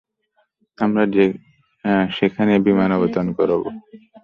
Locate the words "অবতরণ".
2.97-3.27